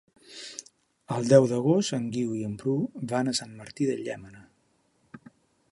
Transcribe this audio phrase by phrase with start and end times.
[1.15, 2.75] El deu d'agost en Guiu i en Bru
[3.13, 4.45] van a Sant Martí de Llémena.